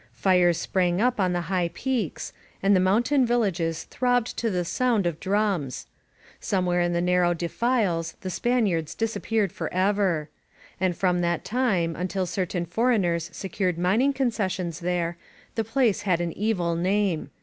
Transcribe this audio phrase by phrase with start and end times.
[0.13, 5.05] Fires sprang up on the high peaks, and the mountain villages throbbed to the sound
[5.05, 5.85] of drums.
[6.39, 10.27] Somewhere in the narrow defiles the Span iards disappeared forever.
[10.79, 15.17] And from that time, until certain foreigners secured mining concessions there,
[15.53, 17.29] the place had an evil name.